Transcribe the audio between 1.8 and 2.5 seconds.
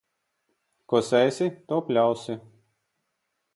pļausi.